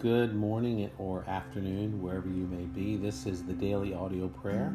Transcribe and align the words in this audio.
Good 0.00 0.34
morning 0.34 0.90
or 0.96 1.24
afternoon, 1.28 2.00
wherever 2.00 2.26
you 2.26 2.46
may 2.46 2.64
be. 2.64 2.96
This 2.96 3.26
is 3.26 3.42
the 3.42 3.52
daily 3.52 3.92
audio 3.92 4.28
prayer. 4.28 4.72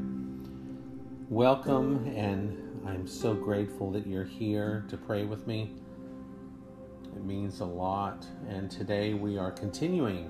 Welcome, 1.31 2.05
and 2.15 2.55
I'm 2.85 3.07
so 3.07 3.33
grateful 3.33 3.89
that 3.93 4.05
you're 4.05 4.23
here 4.23 4.85
to 4.87 4.97
pray 4.97 5.23
with 5.25 5.47
me. 5.47 5.71
It 7.15 7.23
means 7.25 7.61
a 7.61 7.65
lot. 7.65 8.23
And 8.47 8.69
today 8.69 9.15
we 9.15 9.39
are 9.39 9.49
continuing 9.49 10.29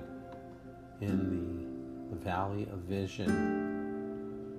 in 1.02 2.07
the, 2.09 2.16
the 2.16 2.23
Valley 2.23 2.63
of 2.71 2.80
Vision, 2.88 4.53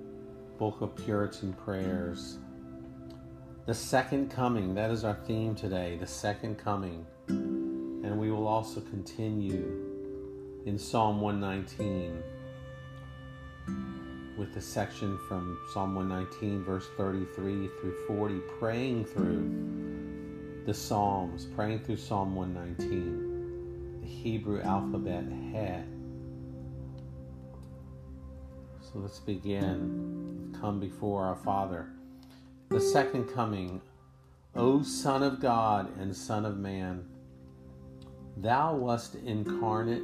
Book 0.59 0.81
of 0.81 0.95
Puritan 0.95 1.53
Prayers. 1.53 2.37
The 3.65 3.73
second 3.73 4.29
coming, 4.29 4.75
that 4.75 4.91
is 4.91 5.03
our 5.03 5.17
theme 5.25 5.55
today, 5.55 5.97
the 5.99 6.05
second 6.05 6.59
coming. 6.59 7.07
And 7.27 8.19
we 8.19 8.29
will 8.29 8.47
also 8.47 8.81
continue 8.81 9.86
in 10.67 10.77
Psalm 10.77 11.21
119 11.21 12.21
with 14.37 14.53
the 14.53 14.59
section 14.59 15.17
from 15.29 15.57
Psalm 15.73 15.95
119, 15.95 16.61
verse 16.65 16.85
33 16.97 17.69
through 17.79 17.95
40, 18.05 18.41
praying 18.59 19.05
through 19.05 20.63
the 20.65 20.73
Psalms, 20.73 21.45
praying 21.55 21.79
through 21.79 21.95
Psalm 21.95 22.35
119, 22.35 24.01
the 24.01 24.07
Hebrew 24.07 24.61
alphabet 24.61 25.23
He. 25.31 25.69
So 28.81 28.99
let's 28.99 29.19
begin. 29.19 30.53
Come 30.59 30.81
before 30.81 31.23
our 31.23 31.37
Father. 31.37 31.87
The 32.67 32.81
second 32.81 33.29
coming, 33.33 33.81
O 34.53 34.83
Son 34.83 35.23
of 35.23 35.39
God 35.39 35.97
and 35.97 36.13
Son 36.13 36.43
of 36.45 36.57
Man, 36.57 37.05
thou 38.35 38.75
wast 38.75 39.15
incarnate, 39.15 40.03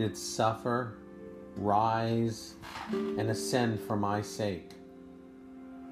didst 0.00 0.34
suffer, 0.34 0.94
rise, 1.56 2.54
and 2.90 3.28
ascend 3.28 3.78
for 3.78 3.98
my 3.98 4.22
sake. 4.22 4.70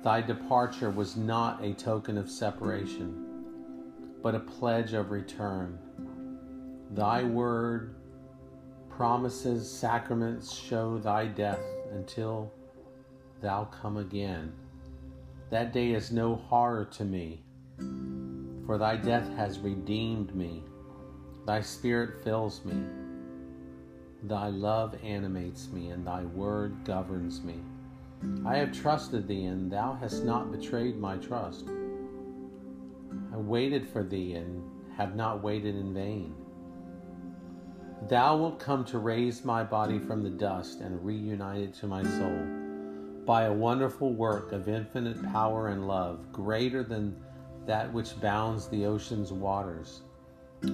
Thy 0.02 0.22
departure 0.22 0.88
was 0.88 1.14
not 1.14 1.62
a 1.62 1.74
token 1.74 2.16
of 2.16 2.30
separation, 2.30 3.44
but 4.22 4.34
a 4.34 4.40
pledge 4.40 4.94
of 4.94 5.10
return. 5.10 5.78
Thy 6.92 7.22
word, 7.22 7.96
promises, 8.88 9.70
sacraments 9.70 10.54
show 10.54 10.96
thy 10.96 11.26
death 11.26 11.60
until 11.92 12.50
thou 13.42 13.66
come 13.66 13.98
again. 13.98 14.54
That 15.50 15.74
day 15.74 15.92
is 15.92 16.10
no 16.10 16.36
horror 16.36 16.86
to 16.92 17.04
me, 17.04 17.42
for 18.64 18.78
thy 18.78 18.96
death 18.96 19.28
has 19.36 19.58
redeemed 19.58 20.34
me. 20.34 20.64
Thy 21.44 21.60
spirit 21.60 22.24
fills 22.24 22.64
me. 22.64 22.97
Thy 24.22 24.48
love 24.48 24.96
animates 25.02 25.70
me, 25.72 25.88
and 25.88 26.06
thy 26.06 26.24
word 26.24 26.84
governs 26.84 27.42
me. 27.42 27.60
I 28.44 28.56
have 28.56 28.72
trusted 28.72 29.28
thee, 29.28 29.44
and 29.44 29.70
thou 29.70 29.94
hast 29.94 30.24
not 30.24 30.50
betrayed 30.50 30.98
my 30.98 31.16
trust. 31.18 31.68
I 33.32 33.36
waited 33.36 33.88
for 33.88 34.02
thee, 34.02 34.34
and 34.34 34.62
have 34.96 35.14
not 35.14 35.42
waited 35.42 35.76
in 35.76 35.94
vain. 35.94 36.34
Thou 38.08 38.36
wilt 38.36 38.58
come 38.58 38.84
to 38.86 38.98
raise 38.98 39.44
my 39.44 39.62
body 39.62 39.98
from 39.98 40.22
the 40.22 40.30
dust 40.30 40.80
and 40.80 41.04
reunite 41.04 41.60
it 41.60 41.74
to 41.74 41.86
my 41.86 42.02
soul 42.02 42.46
by 43.24 43.42
a 43.42 43.52
wonderful 43.52 44.14
work 44.14 44.52
of 44.52 44.68
infinite 44.68 45.22
power 45.32 45.68
and 45.68 45.86
love, 45.86 46.32
greater 46.32 46.82
than 46.82 47.14
that 47.66 47.92
which 47.92 48.18
bounds 48.20 48.68
the 48.68 48.86
ocean's 48.86 49.32
waters, 49.32 50.00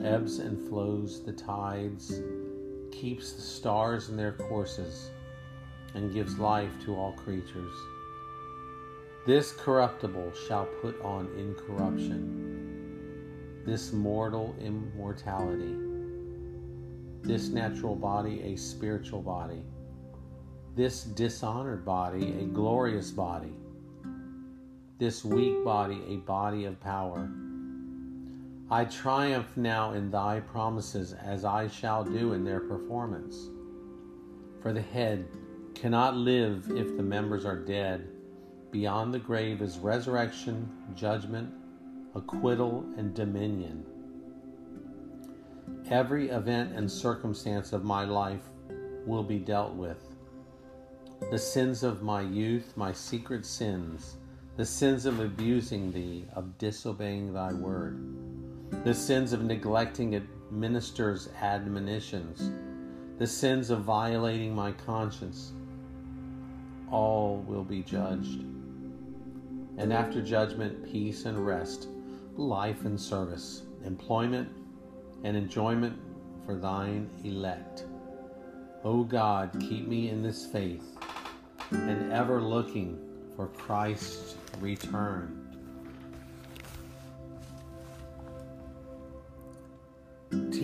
ebbs 0.05 0.39
and 0.39 0.69
flows 0.69 1.25
the 1.25 1.33
tides, 1.33 2.22
keeps 3.00 3.33
the 3.33 3.42
stars 3.42 4.09
in 4.09 4.16
their 4.16 4.32
courses, 4.32 5.10
and 5.94 6.12
gives 6.12 6.38
life 6.38 6.71
to 6.84 6.94
all 6.94 7.12
creatures. 7.12 7.75
This 9.27 9.53
corruptible 9.53 10.32
shall 10.47 10.66
put 10.82 11.00
on 11.03 11.31
incorruption, 11.38 13.62
this 13.65 13.93
mortal 13.93 14.55
immortality, 14.60 15.77
this 17.22 17.49
natural 17.49 17.97
body 17.97 18.43
a 18.43 18.56
spiritual 18.56 19.22
body 19.22 19.62
this 20.75 21.05
dishonored 21.05 21.84
body 21.84 22.34
a 22.41 22.47
glorious 22.47 23.12
body, 23.12 23.55
this 24.99 25.25
weak 25.25 25.65
body 25.65 26.03
a 26.09 26.16
body 26.16 26.65
of 26.65 26.81
power. 26.81 27.31
I 28.70 28.86
triumph 28.86 29.56
now 29.56 29.92
in 29.92 30.10
thy 30.10 30.41
promises 30.41 31.12
as 31.12 31.44
I 31.44 31.69
shall 31.69 32.02
do 32.02 32.32
in 32.32 32.44
their 32.44 32.60
performance. 32.60 33.50
For 34.62 34.72
the 34.72 34.80
head 34.80 35.26
cannot 35.75 36.16
live 36.16 36.70
if 36.70 36.97
the 36.97 37.02
members 37.02 37.44
are 37.44 37.58
dead. 37.58 38.08
Beyond 38.70 39.12
the 39.12 39.19
grave 39.19 39.60
is 39.60 39.78
resurrection, 39.78 40.69
judgment, 40.94 41.52
acquittal, 42.14 42.86
and 42.97 43.14
dominion. 43.14 43.84
Every 45.91 46.31
event 46.31 46.75
and 46.75 46.91
circumstance 46.91 47.75
of 47.75 47.84
my 47.84 48.04
life 48.04 48.48
will 49.04 49.22
be 49.22 49.38
dealt 49.38 49.75
with 49.75 50.14
the 51.31 51.38
sins 51.38 51.82
of 51.82 52.02
my 52.02 52.20
youth, 52.20 52.76
my 52.76 52.92
secret 52.92 53.46
sins, 53.46 54.16
the 54.56 54.64
sins 54.64 55.06
of 55.06 55.20
abusing 55.20 55.92
thee, 55.92 56.26
of 56.34 56.58
disobeying 56.58 57.32
thy 57.32 57.52
word, 57.52 58.24
the 58.83 58.95
sins 58.95 59.33
of 59.33 59.45
neglecting 59.45 60.17
a 60.17 60.23
minister's 60.51 61.29
admonitions, 61.41 62.51
the 63.19 63.27
sins 63.27 63.71
of 63.71 63.83
violating 63.83 64.55
my 64.55 64.73
conscience, 64.73 65.53
all 66.91 67.45
will 67.47 67.65
be 67.65 67.83
judged. 67.83 68.41
And 69.77 69.93
after 69.93 70.21
judgment, 70.23 70.85
peace 70.85 71.25
and 71.25 71.47
rest, 71.47 71.89
life 72.37 72.85
and 72.85 73.01
service, 73.01 73.62
employment 73.85 74.49
and 75.25 75.37
enjoyment 75.37 75.99
for 76.45 76.56
thine 76.56 77.09
elect. 77.25 77.85
O 78.85 79.03
God, 79.03 79.51
keep 79.61 79.89
me 79.89 80.11
in 80.11 80.23
this 80.23 80.47
faith 80.47 80.85
and 81.71 82.12
ever 82.12 82.41
looking 82.41 82.99
for 83.35 83.47
Christ's 83.49 84.37
return. 84.61 85.44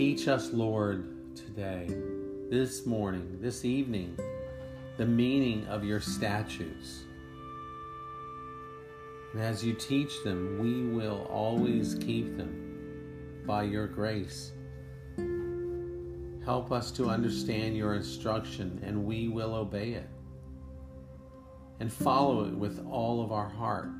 Teach 0.00 0.28
us, 0.28 0.50
Lord, 0.50 1.36
today, 1.36 1.86
this 2.48 2.86
morning, 2.86 3.36
this 3.38 3.66
evening, 3.66 4.18
the 4.96 5.04
meaning 5.04 5.66
of 5.66 5.84
your 5.84 6.00
statutes. 6.00 7.02
And 9.34 9.42
as 9.42 9.62
you 9.62 9.74
teach 9.74 10.24
them, 10.24 10.58
we 10.58 10.86
will 10.86 11.26
always 11.30 11.96
keep 11.96 12.38
them 12.38 13.42
by 13.46 13.64
your 13.64 13.86
grace. 13.86 14.52
Help 16.46 16.72
us 16.72 16.90
to 16.92 17.10
understand 17.10 17.76
your 17.76 17.94
instruction, 17.94 18.80
and 18.82 19.04
we 19.04 19.28
will 19.28 19.54
obey 19.54 19.90
it 19.90 20.08
and 21.78 21.92
follow 21.92 22.46
it 22.46 22.54
with 22.54 22.82
all 22.90 23.22
of 23.22 23.32
our 23.32 23.50
heart. 23.50 23.90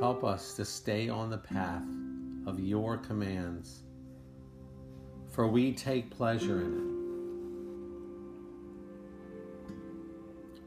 Help 0.00 0.24
us 0.24 0.54
to 0.54 0.64
stay 0.64 1.10
on 1.10 1.28
the 1.28 1.36
path 1.36 1.84
of 2.46 2.58
your 2.58 2.96
commands, 2.96 3.82
for 5.36 5.46
we 5.46 5.70
take 5.70 6.10
pleasure 6.10 6.60
in 6.62 6.78
it. 6.78 6.82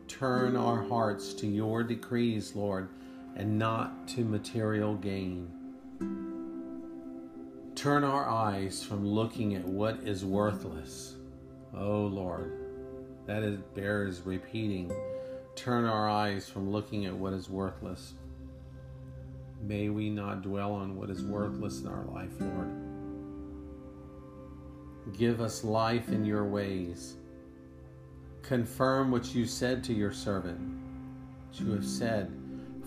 Turn 0.07 0.55
our 0.55 0.83
hearts 0.83 1.33
to 1.33 1.47
your 1.47 1.83
decrees, 1.83 2.55
Lord, 2.55 2.89
and 3.35 3.57
not 3.57 4.07
to 4.09 4.23
material 4.23 4.93
gain. 4.93 5.49
Turn 7.73 8.03
our 8.03 8.29
eyes 8.29 8.83
from 8.83 9.07
looking 9.07 9.55
at 9.55 9.65
what 9.65 10.01
is 10.03 10.23
worthless. 10.23 11.15
Oh 11.75 12.01
Lord, 12.01 12.53
that 13.25 13.41
is, 13.41 13.57
bears 13.73 14.21
repeating 14.21 14.93
turn 15.55 15.85
our 15.85 16.07
eyes 16.07 16.47
from 16.47 16.71
looking 16.71 17.05
at 17.05 17.13
what 17.13 17.33
is 17.33 17.49
worthless. 17.49 18.13
May 19.61 19.89
we 19.89 20.09
not 20.09 20.41
dwell 20.41 20.71
on 20.71 20.95
what 20.95 21.09
is 21.09 21.21
worthless 21.21 21.81
in 21.81 21.87
our 21.87 22.05
life, 22.05 22.31
Lord. 22.39 22.88
Give 25.17 25.41
us 25.41 25.63
life 25.63 26.09
in 26.09 26.25
your 26.25 26.45
ways. 26.45 27.15
Confirm 28.41 29.11
what 29.11 29.33
you 29.35 29.45
said 29.45 29.83
to 29.85 29.93
your 29.93 30.11
servant, 30.11 30.59
what 31.47 31.59
you 31.59 31.71
have 31.71 31.85
said, 31.85 32.31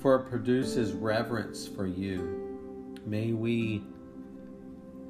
for 0.00 0.16
it 0.16 0.28
produces 0.28 0.92
reverence 0.92 1.66
for 1.66 1.86
you. 1.86 2.98
May 3.06 3.32
we 3.32 3.84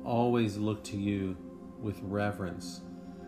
always 0.04 0.56
look 0.56 0.82
to 0.84 0.96
you 0.96 1.36
with 1.80 1.98
reverence 2.02 2.80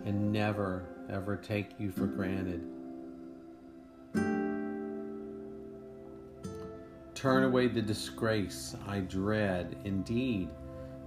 and 0.05 0.33
never, 0.33 0.87
ever 1.11 1.37
take 1.37 1.79
you 1.79 1.91
for 1.91 2.07
granted. 2.07 2.63
Turn 7.15 7.45
away 7.45 7.69
the 7.69 7.81
disgrace 7.81 8.77
I 8.87 9.01
dread. 9.01 9.77
Indeed, 9.85 10.51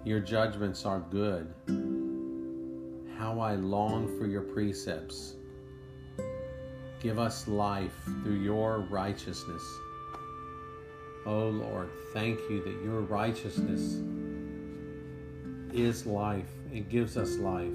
your 0.04 0.20
judgments 0.20 0.86
are 0.86 1.00
good. 1.12 1.54
How 3.18 3.40
I 3.40 3.56
long 3.56 4.08
for 4.20 4.28
your 4.28 4.42
precepts. 4.42 5.36
Give 7.00 7.18
us 7.20 7.48
life 7.48 7.96
through 8.24 8.40
your 8.42 8.80
righteousness. 8.90 9.64
Oh 11.26 11.50
Lord, 11.50 11.90
thank 12.14 12.40
you 12.50 12.64
that 12.64 12.84
your 12.84 13.02
righteousness 13.02 14.02
is 15.74 16.06
life. 16.06 16.50
It 16.72 16.90
gives 16.90 17.18
us 17.18 17.36
life. 17.38 17.74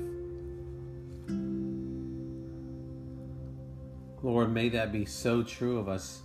Lord, 4.23 4.53
may 4.53 4.69
that 4.69 4.93
be 4.93 5.05
so 5.05 5.43
true 5.43 5.79
of 5.79 5.89
us. 5.89 6.21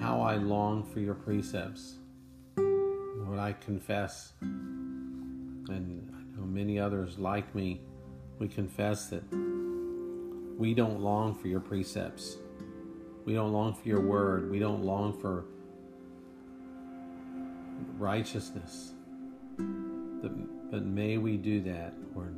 How 0.00 0.20
I 0.22 0.36
long 0.36 0.82
for 0.82 1.00
your 1.00 1.14
precepts. 1.14 1.96
Lord, 2.56 3.38
I 3.38 3.52
confess, 3.52 4.32
and 4.40 6.10
I 6.14 6.38
know 6.38 6.46
many 6.46 6.78
others 6.78 7.18
like 7.18 7.54
me, 7.54 7.80
we 8.38 8.48
confess 8.48 9.06
that 9.06 9.22
we 10.58 10.74
don't 10.74 11.00
long 11.00 11.34
for 11.34 11.48
your 11.48 11.60
precepts. 11.60 12.38
We 13.24 13.34
don't 13.34 13.52
long 13.52 13.74
for 13.74 13.88
your 13.88 14.00
word. 14.00 14.50
We 14.50 14.58
don't 14.58 14.84
long 14.84 15.12
for 15.18 15.44
righteousness. 17.98 18.92
But 19.56 20.84
may 20.84 21.18
we 21.18 21.36
do 21.36 21.60
that, 21.62 21.94
Lord. 22.14 22.36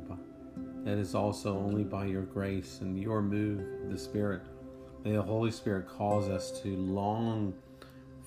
That 0.83 0.97
is 0.97 1.15
also 1.15 1.57
only 1.57 1.83
by 1.83 2.05
your 2.05 2.21
grace 2.21 2.79
and 2.81 2.97
your 2.97 3.21
move, 3.21 3.91
the 3.91 3.97
Spirit. 3.97 4.41
May 5.03 5.13
the 5.13 5.21
Holy 5.21 5.51
Spirit 5.51 5.87
cause 5.87 6.29
us 6.29 6.59
to 6.61 6.75
long 6.77 7.53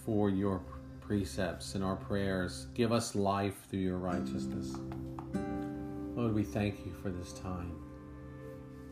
for 0.05 0.29
your 0.29 0.61
precepts 1.01 1.75
and 1.75 1.83
our 1.83 1.97
prayers. 1.97 2.67
Give 2.75 2.93
us 2.93 3.15
life 3.15 3.67
through 3.71 3.81
your 3.81 3.99
righteousness. 3.99 4.75
Lord, 6.21 6.35
we 6.35 6.45
thank 6.45 6.85
you 6.85 6.93
for 7.03 7.09
this 7.09 7.33
time. 7.33 7.73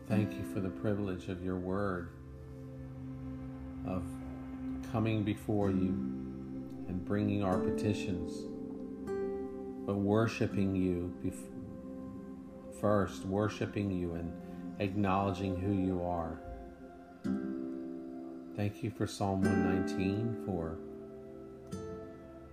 Thank 0.07 0.33
you 0.33 0.43
for 0.51 0.61
the 0.61 0.69
privilege 0.69 1.29
of 1.29 1.43
your 1.43 1.57
word, 1.57 2.09
of 3.85 4.03
coming 4.91 5.21
before 5.21 5.69
you 5.69 5.89
and 6.87 7.05
bringing 7.05 7.43
our 7.43 7.59
petitions, 7.59 8.33
but 9.85 9.93
worshiping 9.93 10.75
you 10.75 11.13
first, 12.81 13.23
worshiping 13.25 13.91
you 13.91 14.15
and 14.15 14.33
acknowledging 14.79 15.55
who 15.55 15.71
you 15.71 16.01
are. 16.03 16.39
Thank 18.55 18.81
you 18.81 18.89
for 18.89 19.05
Psalm 19.05 19.43
119 19.43 20.45
for 20.47 20.79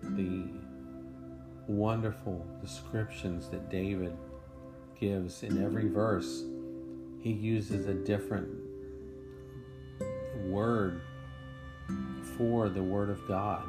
the 0.02 0.42
wonderful 1.66 2.46
descriptions 2.60 3.48
that 3.48 3.70
David 3.70 4.14
gives 5.00 5.42
in 5.42 5.64
every 5.64 5.88
verse. 5.88 6.44
He 7.20 7.32
uses 7.32 7.86
a 7.86 7.94
different 7.94 8.48
word 10.44 11.00
for 12.36 12.68
the 12.68 12.82
Word 12.82 13.10
of 13.10 13.26
God 13.26 13.68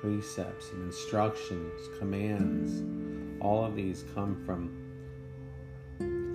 precepts 0.00 0.70
and 0.70 0.82
instructions, 0.84 1.88
commands. 1.98 2.82
All 3.42 3.64
of 3.64 3.74
these 3.74 4.04
come 4.14 4.40
from 4.44 4.70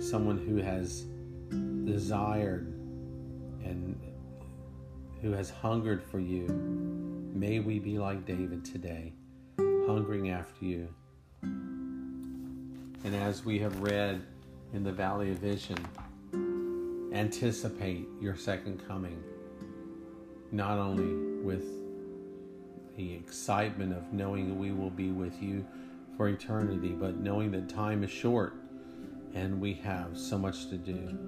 someone 0.00 0.38
who 0.38 0.56
has 0.56 1.06
desired 1.84 2.66
and 3.64 3.98
who 5.20 5.32
has 5.32 5.48
hungered 5.50 6.02
for 6.02 6.18
you. 6.18 6.48
May 7.34 7.60
we 7.60 7.78
be 7.78 7.98
like 7.98 8.26
David 8.26 8.64
today, 8.64 9.14
hungering 9.58 10.30
after 10.30 10.64
you. 10.64 10.88
And 13.04 13.16
as 13.16 13.44
we 13.44 13.58
have 13.58 13.80
read 13.80 14.22
in 14.72 14.84
the 14.84 14.92
Valley 14.92 15.32
of 15.32 15.38
Vision, 15.38 15.76
anticipate 17.12 18.06
your 18.20 18.36
second 18.36 18.86
coming, 18.86 19.22
not 20.52 20.78
only 20.78 21.42
with 21.42 21.64
the 22.96 23.14
excitement 23.14 23.92
of 23.92 24.12
knowing 24.12 24.48
that 24.48 24.54
we 24.54 24.70
will 24.70 24.90
be 24.90 25.10
with 25.10 25.42
you 25.42 25.66
for 26.16 26.28
eternity, 26.28 26.90
but 26.90 27.16
knowing 27.16 27.50
that 27.50 27.68
time 27.68 28.04
is 28.04 28.10
short 28.10 28.54
and 29.34 29.60
we 29.60 29.74
have 29.74 30.16
so 30.16 30.38
much 30.38 30.68
to 30.68 30.76
do. 30.76 31.18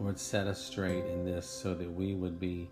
Lord, 0.00 0.18
set 0.18 0.48
us 0.48 0.60
straight 0.60 1.04
in 1.04 1.24
this 1.24 1.46
so 1.46 1.74
that 1.74 1.88
we 1.88 2.14
would 2.14 2.40
be 2.40 2.68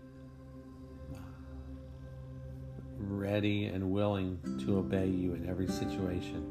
ready 3.09 3.65
and 3.65 3.91
willing 3.91 4.39
to 4.65 4.77
obey 4.77 5.07
you 5.07 5.33
in 5.33 5.47
every 5.49 5.67
situation. 5.67 6.45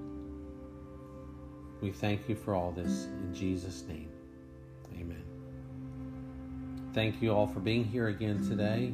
We 1.81 1.91
thank 1.91 2.29
you 2.29 2.35
for 2.35 2.55
all 2.55 2.73
this 2.73 3.06
in 3.06 3.35
Jesus' 3.35 3.85
name. 3.88 4.11
Amen. 4.94 5.25
Thank 6.93 7.23
you 7.23 7.32
all 7.32 7.47
for 7.47 7.61
being 7.61 7.85
here 7.85 8.08
again 8.08 8.47
today. 8.47 8.93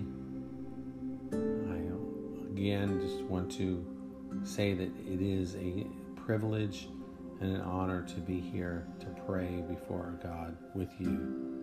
I 1.32 2.52
again 2.52 3.00
just 3.00 3.22
want 3.22 3.50
to 3.52 3.84
say 4.44 4.74
that 4.74 4.90
it 5.06 5.20
is 5.20 5.56
a 5.56 5.86
privilege 6.14 6.88
and 7.40 7.56
an 7.56 7.60
honor 7.62 8.02
to 8.02 8.20
be 8.20 8.40
here 8.40 8.86
to 9.00 9.06
pray 9.26 9.62
before 9.68 9.98
our 9.98 10.30
God 10.30 10.56
with 10.74 10.90
you. 10.98 11.56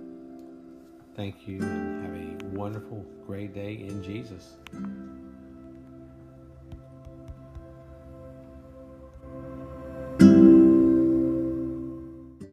Thank 1.15 1.47
you 1.47 1.61
and 1.61 2.05
have 2.05 2.15
a 2.15 2.57
wonderful, 2.57 3.05
great 3.25 3.53
day 3.53 3.73
in 3.73 4.03
Jesus. 4.03 4.55